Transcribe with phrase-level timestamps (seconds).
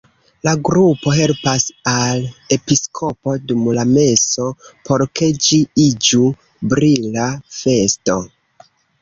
[0.47, 2.23] La grupo helpas al
[2.57, 4.47] episkopo dum la meso,
[4.89, 6.23] por ke ĝi iĝu
[6.75, 7.29] brila
[7.61, 8.19] festo.